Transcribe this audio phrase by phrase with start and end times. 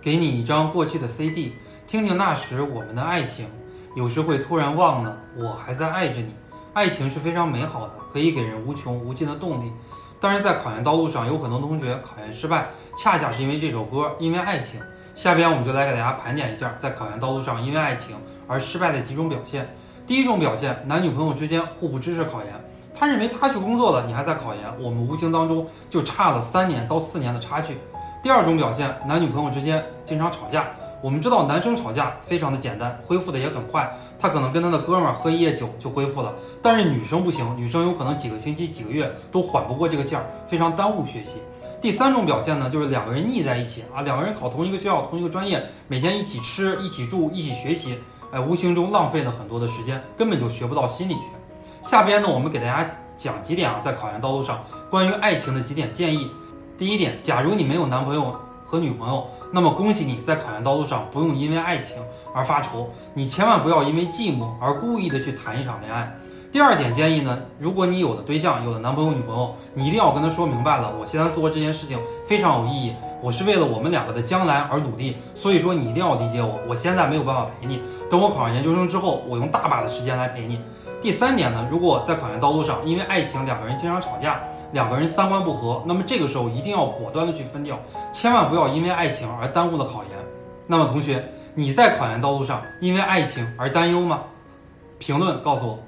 [0.00, 1.54] 给你一张过去的 CD，
[1.86, 3.46] 听听那时我们的爱情。
[3.96, 6.32] 有时会突然忘了，我还在爱着你。
[6.72, 9.72] 爱情是非常美好的，可以给人无穷无尽的动力。
[10.20, 14.80] 但是在考研道路上，有很多同学考研失败，恰恰是因为这首歌，因为爱情。
[15.16, 18.14] 下边我们就来给大家盘点一下，在考研道路上因为爱情
[18.46, 19.68] 而失败的几种表现。
[20.06, 22.52] 第一种表现，男女朋友之间互不支持考研。
[22.94, 27.78] 他认为他去工作了，你还在考研，我们无形当中就差了三年到四年的差距。
[28.20, 30.66] 第二种表现，男女朋友之间经常吵架。
[31.00, 36.34] 我们知道男生吵架非常的简单，恢复的也很快，他可能跟他的哥们儿喝一夜酒就恢复了。
[36.60, 41.36] 但是女生不行，女生有可能几个星期、几个月都缓不过这个劲儿，非常耽误学习。
[41.80, 47.96] 第三种表现呢，就是两个人腻在一起啊，两个人考同一个学校、同一个专业，每天一起吃、一起住、一起学习，
[48.32, 51.20] 哎，无形中浪费了很多的时间，根本就学不到心理学。
[51.84, 56.28] 下边呢，我们给大家讲几点啊，在考研道路上关于爱情的几点建议。
[56.78, 58.32] 第一点，假如你没有男朋友
[58.64, 59.26] 和女朋友。
[59.52, 61.96] 那么恭喜你在考研道路上不用因为爱情
[62.32, 66.14] 而发愁，你千万不要因为寂寞而故意的去谈一场恋爱。
[66.52, 80.60] 第二点建议呢，如果你有了对象，有了男朋友女朋友，你一定要跟他说明白了，我现在做这件事情非常有意义，我是为了我们两个的将来而努力，所以说你一定要理解我，我现在没有办法陪你，等我考上研究生之后，我用大把的时间来陪你。
[81.02, 84.40] 第三点呢，如果在考研道路上因为爱情两个人经常吵架。
[84.72, 87.78] 两个人三观不合，那么这个时候一定要果断的去分掉，
[88.12, 90.12] 千万不要因为爱情而耽误了考研。
[90.66, 91.24] 那么同学，
[91.54, 94.22] 你在考研道路上因为爱情而担忧吗？
[94.98, 95.78] 评论告诉我。